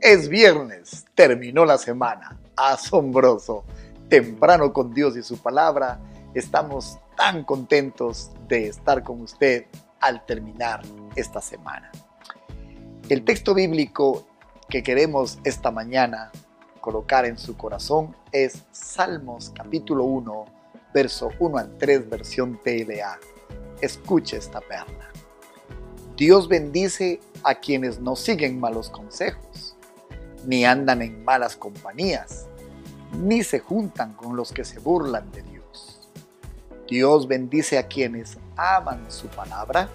Es 0.00 0.30
viernes, 0.30 1.04
terminó 1.14 1.66
la 1.66 1.76
semana. 1.76 2.38
Asombroso. 2.56 3.64
Temprano 4.08 4.72
con 4.72 4.94
Dios 4.94 5.14
y 5.18 5.22
su 5.22 5.36
palabra. 5.36 6.00
Estamos 6.32 6.98
tan 7.18 7.44
contentos 7.44 8.30
de 8.48 8.68
estar 8.68 9.02
con 9.02 9.20
usted 9.20 9.66
al 10.00 10.24
terminar 10.24 10.80
esta 11.16 11.42
semana. 11.42 11.92
El 13.10 13.26
texto 13.26 13.52
bíblico 13.52 14.26
que 14.70 14.82
queremos 14.82 15.38
esta 15.44 15.70
mañana 15.70 16.32
colocar 16.80 17.26
en 17.26 17.36
su 17.36 17.58
corazón 17.58 18.16
es 18.32 18.62
Salmos 18.72 19.52
capítulo 19.54 20.04
1, 20.04 20.44
verso 20.94 21.28
1 21.38 21.58
al 21.58 21.76
3, 21.76 22.08
versión 22.08 22.58
TLA. 22.64 23.18
Escuche 23.82 24.38
esta 24.38 24.62
perla. 24.62 25.10
Dios 26.16 26.48
bendice 26.48 27.20
a 27.42 27.54
quienes 27.54 28.00
no 28.00 28.16
siguen 28.16 28.60
malos 28.60 28.88
consejos, 28.88 29.49
ni 30.46 30.64
andan 30.64 31.02
en 31.02 31.24
malas 31.24 31.56
compañías, 31.56 32.46
ni 33.18 33.42
se 33.42 33.60
juntan 33.60 34.14
con 34.14 34.36
los 34.36 34.52
que 34.52 34.64
se 34.64 34.78
burlan 34.78 35.30
de 35.32 35.42
Dios. 35.42 36.10
Dios 36.88 37.28
bendice 37.28 37.78
a 37.78 37.86
quienes 37.86 38.36
aman 38.56 39.04
su 39.08 39.28
palabra 39.28 39.88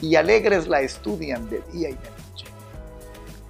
y 0.00 0.16
alegres 0.16 0.66
la 0.66 0.80
estudian 0.80 1.48
de 1.48 1.62
día 1.72 1.90
y 1.90 1.94
de 1.94 2.10
noche. 2.10 2.46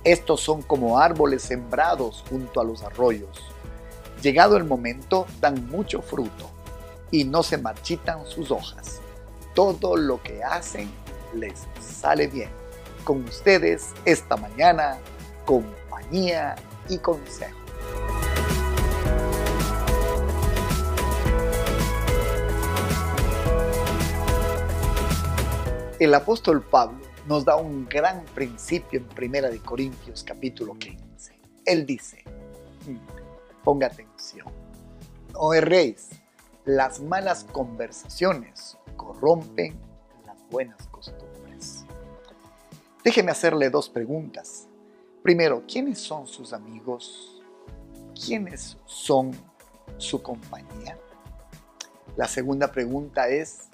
Estos 0.04 0.40
son 0.40 0.62
como 0.62 0.98
árboles 0.98 1.42
sembrados 1.42 2.24
junto 2.28 2.60
a 2.60 2.64
los 2.64 2.82
arroyos. 2.82 3.40
Llegado 4.20 4.56
el 4.56 4.64
momento, 4.64 5.26
dan 5.40 5.68
mucho 5.68 6.02
fruto 6.02 6.50
y 7.10 7.24
no 7.24 7.42
se 7.42 7.58
marchitan 7.58 8.26
sus 8.26 8.50
hojas. 8.50 9.00
Todo 9.54 9.96
lo 9.96 10.22
que 10.22 10.42
hacen 10.42 10.90
les 11.34 11.66
sale 11.80 12.26
bien. 12.26 12.50
Con 13.04 13.24
ustedes 13.24 13.90
esta 14.04 14.36
mañana, 14.36 14.98
y 16.10 16.98
consejo. 16.98 17.58
El 25.98 26.14
apóstol 26.14 26.62
Pablo 26.62 26.98
nos 27.28 27.44
da 27.44 27.54
un 27.54 27.88
gran 27.88 28.24
principio 28.34 28.98
en 28.98 29.06
Primera 29.06 29.48
de 29.48 29.60
Corintios 29.60 30.24
capítulo 30.24 30.76
15. 30.76 31.38
Él 31.64 31.86
dice, 31.86 32.24
mm, 32.86 33.62
ponga 33.62 33.86
atención, 33.86 34.48
no 35.32 35.54
erréis, 35.54 36.10
las 36.64 37.00
malas 37.00 37.44
conversaciones 37.44 38.76
corrompen 38.96 39.78
las 40.26 40.36
buenas 40.50 40.86
costumbres. 40.88 41.84
Déjeme 43.04 43.30
hacerle 43.30 43.70
dos 43.70 43.88
preguntas. 43.88 44.68
Primero, 45.22 45.64
¿quiénes 45.68 46.00
son 46.00 46.26
sus 46.26 46.52
amigos? 46.52 47.40
¿Quiénes 48.12 48.76
son 48.86 49.30
su 49.96 50.20
compañía? 50.20 50.98
La 52.16 52.26
segunda 52.26 52.72
pregunta 52.72 53.28
es, 53.28 53.68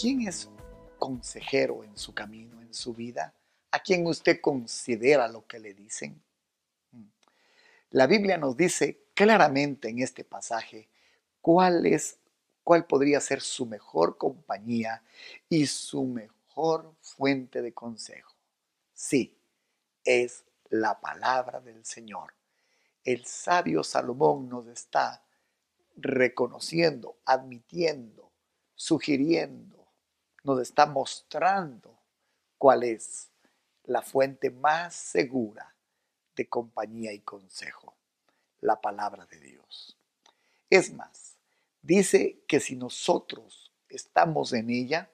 ¿quién 0.00 0.28
es 0.28 0.48
consejero 0.96 1.82
en 1.82 1.98
su 1.98 2.14
camino, 2.14 2.60
en 2.62 2.72
su 2.72 2.94
vida? 2.94 3.34
¿A 3.72 3.80
quién 3.80 4.06
usted 4.06 4.40
considera 4.40 5.26
lo 5.26 5.44
que 5.44 5.58
le 5.58 5.74
dicen? 5.74 6.22
Mm. 6.92 7.08
La 7.90 8.06
Biblia 8.06 8.38
nos 8.38 8.56
dice 8.56 9.06
claramente 9.14 9.88
en 9.88 9.98
este 9.98 10.22
pasaje 10.22 10.88
cuál 11.40 11.84
es 11.84 12.20
cuál 12.62 12.86
podría 12.86 13.20
ser 13.20 13.40
su 13.40 13.66
mejor 13.66 14.16
compañía 14.16 15.02
y 15.48 15.66
su 15.66 16.04
mejor 16.04 16.94
fuente 17.00 17.62
de 17.62 17.72
consejo. 17.72 18.36
Sí, 18.94 19.36
es 20.04 20.44
la 20.70 21.00
palabra 21.00 21.60
del 21.60 21.84
Señor. 21.84 22.34
El 23.04 23.26
sabio 23.26 23.84
Salomón 23.84 24.48
nos 24.48 24.66
está 24.66 25.22
reconociendo, 25.96 27.18
admitiendo, 27.24 28.32
sugiriendo 28.74 29.80
nos 30.42 30.60
está 30.60 30.86
mostrando 30.86 31.98
cuál 32.58 32.82
es 32.84 33.30
la 33.84 34.02
fuente 34.02 34.50
más 34.50 34.94
segura 34.94 35.74
de 36.34 36.48
compañía 36.48 37.12
y 37.12 37.20
consejo, 37.20 37.94
la 38.60 38.80
palabra 38.80 39.26
de 39.26 39.38
Dios. 39.40 39.98
Es 40.68 40.92
más, 40.92 41.36
dice 41.82 42.42
que 42.46 42.60
si 42.60 42.76
nosotros 42.76 43.72
estamos 43.88 44.52
en 44.52 44.70
ella, 44.70 45.10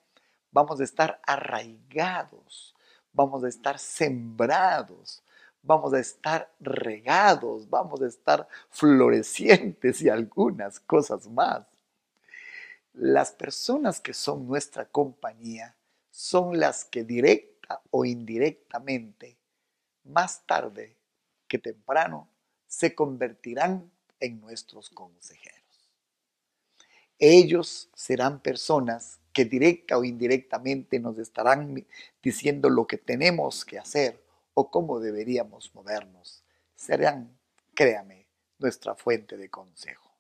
vamos 0.50 0.81
a 0.81 0.84
estar 0.84 1.21
arraigados, 1.27 2.75
vamos 3.12 3.43
a 3.45 3.49
estar 3.49 3.78
sembrados, 3.78 5.22
vamos 5.66 5.93
a 5.93 5.99
estar 5.99 6.50
regados, 6.60 7.69
vamos 7.69 8.00
a 8.00 8.06
estar 8.06 8.49
florecientes 8.71 10.00
y 10.00 10.09
algunas 10.09 10.81
cosas 10.81 11.28
más 11.28 11.66
las 12.97 13.31
personas 13.31 14.00
que 14.00 14.15
son 14.15 14.47
nuestra 14.47 14.87
compañía 14.87 15.77
son 16.10 16.59
las 16.59 16.84
que 16.87 17.04
directa 17.04 17.82
o 17.91 18.06
indirectamente, 18.06 19.37
más 20.04 20.47
tarde 20.47 20.97
que 21.47 21.59
temprano, 21.59 22.28
se 22.66 22.94
convertirán 22.94 23.91
en 24.19 24.41
nuestros 24.41 24.88
consejeros. 24.88 25.91
Ellos 27.19 27.91
serán 27.94 28.41
personas 28.41 29.19
que 29.33 29.44
directa 29.44 29.98
o 29.98 30.04
indirectamente 30.04 30.98
nos 30.98 31.19
estarán 31.19 31.87
diciendo 32.22 32.71
lo 32.71 32.87
que 32.87 32.97
tenemos 32.97 33.65
que 33.65 33.78
hacer 33.78 34.22
o 34.59 34.71
cómo 34.71 35.00
deberíamos 35.00 35.75
movernos. 35.75 36.43
Serán, 36.75 37.39
créame, 37.75 38.27
nuestra 38.59 38.94
fuente 38.94 39.37
de 39.37 39.50
consejo. 39.50 40.11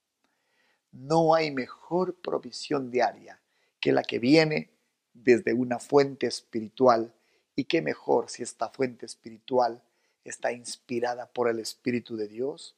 No 0.92 1.34
hay 1.34 1.50
mejor 1.50 2.20
provisión 2.20 2.90
diaria 2.90 3.40
que 3.80 3.92
la 3.92 4.02
que 4.02 4.18
viene 4.18 4.70
desde 5.14 5.54
una 5.54 5.78
fuente 5.78 6.26
espiritual. 6.26 7.14
Y 7.54 7.64
qué 7.64 7.80
mejor 7.80 8.28
si 8.28 8.42
esta 8.42 8.68
fuente 8.68 9.06
espiritual 9.06 9.82
está 10.22 10.52
inspirada 10.52 11.26
por 11.32 11.48
el 11.48 11.58
Espíritu 11.58 12.14
de 12.14 12.28
Dios. 12.28 12.76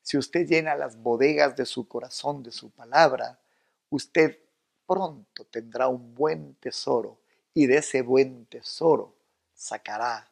Si 0.00 0.16
usted 0.16 0.46
llena 0.46 0.74
las 0.76 0.96
bodegas 0.96 1.56
de 1.56 1.66
su 1.66 1.86
corazón 1.86 2.42
de 2.42 2.52
su 2.52 2.70
palabra, 2.70 3.38
usted 3.90 4.38
pronto 4.86 5.44
tendrá 5.44 5.88
un 5.88 6.14
buen 6.14 6.54
tesoro 6.54 7.20
y 7.52 7.66
de 7.66 7.76
ese 7.76 8.00
buen 8.00 8.46
tesoro 8.46 9.14
sacará 9.52 10.30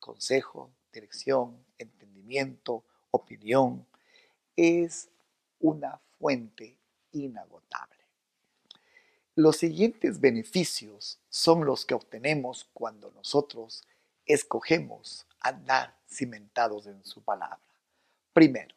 consejo, 0.00 0.70
dirección, 0.92 1.64
entendimiento, 1.78 2.84
opinión. 3.10 3.86
Es 4.56 5.08
una 5.60 6.00
fuente 6.18 6.76
inagotable. 7.12 8.00
Los 9.36 9.58
siguientes 9.58 10.20
beneficios 10.20 11.20
son 11.28 11.64
los 11.64 11.86
que 11.86 11.94
obtenemos 11.94 12.68
cuando 12.74 13.10
nosotros 13.12 13.84
escogemos 14.26 15.26
andar 15.40 15.96
cimentados 16.08 16.86
en 16.86 17.04
su 17.04 17.22
palabra. 17.22 17.60
Primero, 18.32 18.74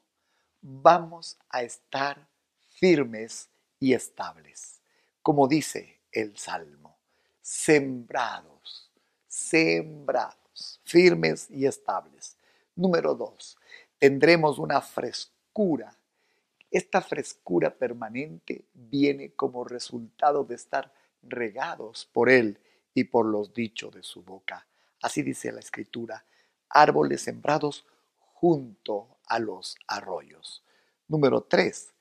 vamos 0.62 1.38
a 1.50 1.64
estar 1.64 2.28
firmes 2.70 3.50
y 3.80 3.94
estables, 3.94 4.80
como 5.22 5.48
dice 5.48 6.00
el 6.12 6.38
Salmo, 6.38 6.98
sembrados, 7.42 8.90
sembrados, 9.28 10.43
firmes 10.84 11.50
y 11.50 11.66
estables. 11.66 12.38
Número 12.76 13.16
dos, 13.16 13.58
tendremos 14.00 14.60
una 14.60 14.82
frescura 14.82 15.98
esta 16.74 17.02
frescura 17.02 17.70
permanente 17.70 18.66
viene 18.74 19.34
como 19.34 19.64
resultado 19.64 20.44
de 20.44 20.56
estar 20.56 20.92
regados 21.22 22.10
por 22.12 22.32
Él 22.32 22.60
y 22.96 23.04
por 23.04 23.28
los 23.28 23.54
dichos 23.54 23.94
de 23.94 24.02
su 24.02 24.24
boca. 24.24 24.66
Así 25.00 25.22
dice 25.22 25.52
la 25.52 25.60
escritura, 25.60 26.26
árboles 26.70 27.22
sembrados 27.22 27.86
junto 28.18 29.20
a 29.28 29.38
los 29.38 29.78
arroyos. 29.86 30.64
Número 31.08 31.42
tres, 31.42 31.94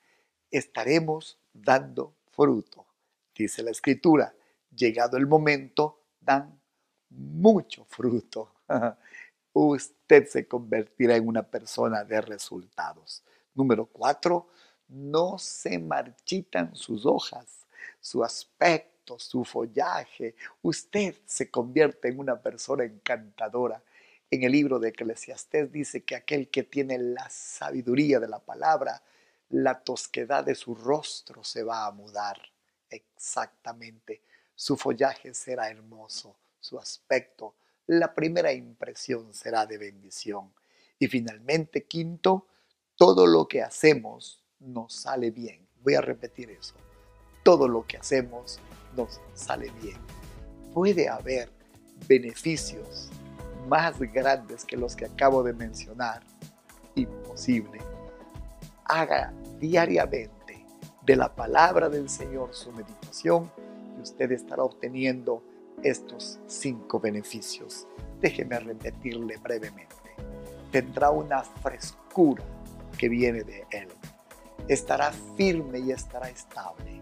estaremos 0.51 1.39
dando 1.53 2.15
fruto. 2.31 2.87
Dice 3.35 3.63
la 3.63 3.73
escritura, 3.73 4.35
llegado 4.75 5.19
el 5.19 5.27
momento, 5.27 6.01
dan 6.19 6.59
mucho 7.11 7.85
fruto. 7.91 8.55
Usted 9.53 10.27
se 10.29 10.49
convertirá 10.49 11.17
en 11.17 11.29
una 11.29 11.43
persona 11.43 12.05
de 12.05 12.21
resultados. 12.21 13.23
Número 13.55 13.87
cuatro, 13.87 14.49
no 14.89 15.39
se 15.39 15.79
marchitan 15.79 16.75
sus 16.75 17.05
hojas, 17.05 17.67
su 18.01 18.25
aspecto, 18.25 19.19
su 19.19 19.45
follaje. 19.45 20.35
Usted 20.63 21.15
se 21.27 21.51
convierte 21.51 22.09
en 22.09 22.19
una 22.19 22.41
persona 22.41 22.85
encantadora. 22.85 23.83
En 24.31 24.43
el 24.43 24.53
libro 24.53 24.79
de 24.79 24.89
Eclesiastés 24.89 25.71
dice 25.71 26.05
que 26.05 26.17
aquel 26.17 26.49
que 26.49 26.63
tiene 26.63 26.99
la 26.99 27.29
sabiduría 27.29 28.19
de 28.21 28.29
la 28.29 28.39
palabra, 28.39 29.03
la 29.51 29.79
tosquedad 29.81 30.45
de 30.45 30.55
su 30.55 30.75
rostro 30.75 31.45
se 31.45 31.63
va 31.63 31.85
a 31.87 31.91
mudar. 31.91 32.41
Exactamente. 32.89 34.23
Su 34.55 34.77
follaje 34.77 35.35
será 35.35 35.69
hermoso, 35.69 36.37
su 36.61 36.79
aspecto, 36.79 37.55
la 37.99 38.15
primera 38.15 38.53
impresión 38.53 39.35
será 39.35 39.67
de 39.67 39.77
bendición. 39.77 40.53
Y 40.99 41.09
finalmente, 41.09 41.85
quinto, 41.85 42.47
todo 42.97 43.27
lo 43.27 43.47
que 43.47 43.61
hacemos 43.61 44.43
nos 44.61 44.95
sale 44.95 45.31
bien. 45.31 45.69
Voy 45.83 45.95
a 45.95 46.01
repetir 46.01 46.51
eso. 46.51 46.75
Todo 47.43 47.69
lo 47.69 47.87
que 47.87 47.99
hacemos 47.99 48.61
nos 48.97 49.21
sale 49.35 49.71
bien. 49.83 49.99
Puede 50.73 51.09
haber 51.09 51.51
beneficios 52.09 53.11
más 53.69 53.99
grandes 54.01 54.65
que 54.65 54.77
los 54.77 54.97
que 54.97 55.05
acabo 55.05 55.43
de 55.43 55.53
mencionar. 55.53 56.23
Imposible. 56.95 57.79
Haga 58.85 59.35
diariamente 59.59 60.65
de 61.03 61.17
la 61.17 61.35
palabra 61.35 61.91
del 61.91 62.09
Señor 62.09 62.55
su 62.55 62.73
meditación 62.73 63.51
y 63.99 64.03
usted 64.03 64.33
estará 64.33 64.63
obteniendo 64.63 65.43
estos 65.83 66.39
cinco 66.47 67.01
beneficios. 67.01 67.87
Déjeme 68.21 68.59
repetirle 68.61 69.37
brevemente. 69.39 69.95
Tendrá 70.71 71.11
una 71.11 71.43
frescura 71.43 72.45
que 72.97 73.09
viene 73.09 73.43
de 73.43 73.67
Él. 73.71 73.89
Estará 74.69 75.13
firme 75.37 75.81
y 75.81 75.91
estará 75.91 76.29
estable. 76.29 77.01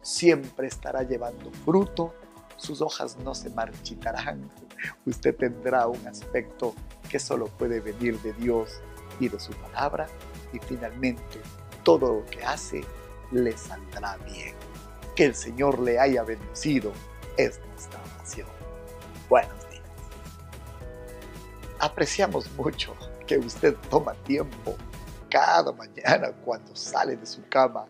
Siempre 0.00 0.68
estará 0.68 1.02
llevando 1.02 1.50
fruto. 1.64 2.14
Sus 2.56 2.80
hojas 2.80 3.16
no 3.18 3.34
se 3.34 3.50
marchitarán. 3.50 4.48
Usted 5.04 5.36
tendrá 5.36 5.86
un 5.88 6.06
aspecto 6.06 6.74
que 7.08 7.18
solo 7.18 7.46
puede 7.46 7.80
venir 7.80 8.20
de 8.22 8.32
Dios 8.34 8.80
y 9.18 9.28
de 9.28 9.40
su 9.40 9.52
palabra. 9.54 10.06
Y 10.52 10.58
finalmente, 10.60 11.40
todo 11.82 12.20
lo 12.20 12.26
que 12.26 12.44
hace 12.44 12.82
le 13.32 13.56
saldrá 13.56 14.16
bien. 14.18 14.54
Que 15.16 15.24
el 15.24 15.34
Señor 15.34 15.80
le 15.80 15.98
haya 15.98 16.22
bendecido 16.22 16.92
es 17.36 17.60
nuestra 17.66 18.00
oración. 18.16 18.48
Buenos 19.28 19.70
días. 19.70 19.82
Apreciamos 21.78 22.50
mucho 22.52 22.94
que 23.26 23.38
usted 23.38 23.74
toma 23.90 24.14
tiempo 24.24 24.76
cada 25.30 25.72
mañana 25.72 26.32
cuando 26.44 26.76
sale 26.76 27.16
de 27.16 27.26
su 27.26 27.46
cama 27.48 27.86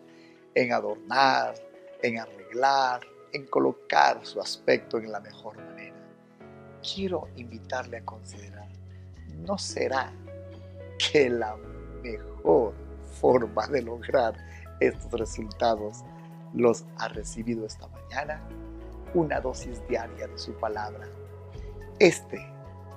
en 0.55 0.71
adornar, 0.71 1.55
en 2.01 2.19
arreglar, 2.19 3.01
en 3.33 3.45
colocar 3.47 4.25
su 4.25 4.39
aspecto 4.39 4.97
en 4.97 5.11
la 5.11 5.19
mejor 5.19 5.57
manera. 5.57 5.95
Quiero 6.81 7.27
invitarle 7.35 7.97
a 7.97 8.05
considerar, 8.05 8.67
¿no 9.45 9.57
será 9.57 10.11
que 10.97 11.29
la 11.29 11.55
mejor 12.01 12.73
forma 13.19 13.67
de 13.67 13.81
lograr 13.81 14.35
estos 14.79 15.11
resultados 15.11 16.03
los 16.53 16.85
ha 16.97 17.07
recibido 17.09 17.65
esta 17.65 17.87
mañana? 17.87 18.41
Una 19.13 19.39
dosis 19.39 19.85
diaria 19.87 20.27
de 20.27 20.37
su 20.37 20.53
palabra. 20.53 21.07
Este 21.99 22.45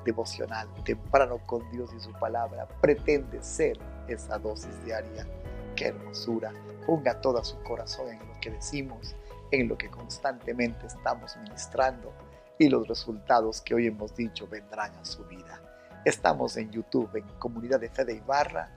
devocional 0.04 0.68
temprano 0.84 1.38
con 1.46 1.68
Dios 1.70 1.92
y 1.94 2.00
su 2.00 2.12
palabra 2.12 2.66
pretende 2.80 3.42
ser 3.42 3.78
esa 4.08 4.38
dosis 4.38 4.84
diaria. 4.84 5.26
Qué 5.74 5.88
hermosura. 5.88 6.52
Ponga 6.86 7.20
todo 7.20 7.44
su 7.44 7.60
corazón 7.62 8.08
en 8.08 8.18
lo 8.20 8.40
que 8.40 8.50
decimos, 8.50 9.14
en 9.50 9.68
lo 9.68 9.76
que 9.76 9.90
constantemente 9.90 10.86
estamos 10.86 11.36
ministrando 11.38 12.12
y 12.58 12.68
los 12.68 12.88
resultados 12.88 13.60
que 13.60 13.74
hoy 13.74 13.88
hemos 13.88 14.14
dicho 14.14 14.46
vendrán 14.48 14.94
a 14.96 15.04
su 15.04 15.24
vida. 15.24 15.60
Estamos 16.04 16.56
en 16.56 16.70
YouTube, 16.70 17.16
en 17.16 17.26
Comunidad 17.38 17.80
de 17.80 17.90
Fe 17.90 18.04
de 18.04 18.14
Ibarra. 18.14 18.70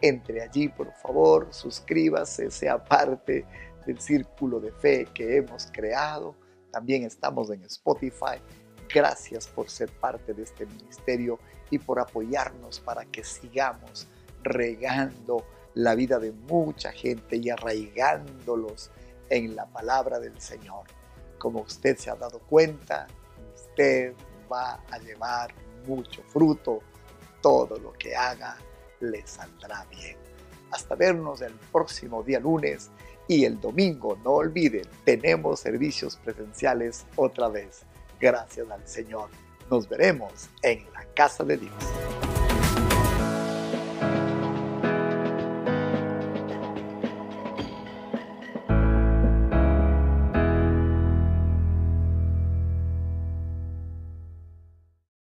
Entre 0.00 0.42
allí, 0.42 0.68
por 0.68 0.92
favor, 0.94 1.46
suscríbase, 1.50 2.50
sea 2.50 2.82
parte 2.82 3.46
del 3.86 4.00
círculo 4.00 4.60
de 4.60 4.72
fe 4.72 5.06
que 5.14 5.36
hemos 5.36 5.68
creado 5.72 6.41
también 6.72 7.04
estamos 7.04 7.50
en 7.50 7.62
Spotify. 7.64 8.40
Gracias 8.92 9.46
por 9.46 9.70
ser 9.70 9.90
parte 9.90 10.34
de 10.34 10.42
este 10.42 10.66
ministerio 10.66 11.38
y 11.70 11.78
por 11.78 12.00
apoyarnos 12.00 12.80
para 12.80 13.04
que 13.04 13.22
sigamos 13.22 14.08
regando 14.42 15.46
la 15.74 15.94
vida 15.94 16.18
de 16.18 16.32
mucha 16.32 16.92
gente 16.92 17.36
y 17.36 17.48
arraigándolos 17.48 18.90
en 19.30 19.54
la 19.56 19.66
palabra 19.66 20.18
del 20.18 20.38
Señor. 20.40 20.84
Como 21.38 21.60
usted 21.60 21.96
se 21.96 22.10
ha 22.10 22.14
dado 22.14 22.40
cuenta, 22.40 23.06
usted 23.54 24.14
va 24.52 24.82
a 24.90 24.98
llevar 24.98 25.54
mucho 25.86 26.22
fruto. 26.24 26.80
Todo 27.40 27.78
lo 27.78 27.92
que 27.94 28.14
haga 28.14 28.56
le 29.00 29.26
saldrá 29.26 29.84
bien. 29.86 30.16
Hasta 30.72 30.94
vernos 30.94 31.40
el 31.42 31.52
próximo 31.70 32.22
día 32.22 32.40
lunes 32.40 32.90
y 33.28 33.44
el 33.44 33.60
domingo, 33.60 34.18
no 34.24 34.32
olviden, 34.32 34.86
tenemos 35.04 35.60
servicios 35.60 36.16
presenciales 36.16 37.06
otra 37.16 37.48
vez. 37.48 37.82
Gracias 38.18 38.68
al 38.70 38.86
Señor. 38.86 39.28
Nos 39.70 39.88
veremos 39.88 40.48
en 40.62 40.84
la 40.92 41.04
casa 41.14 41.44
de 41.44 41.56
Dios. 41.58 42.01